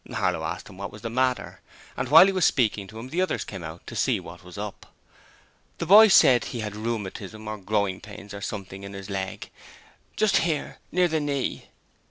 [0.13, 1.61] Harlow asked him what was the matter,
[1.95, 4.57] and while he was speaking to him the others came out to see what was
[4.57, 4.91] up:
[5.77, 9.51] the boy said he had rheumatism or growing pains or something in his leg,
[10.17, 11.67] 'just here near the knee'.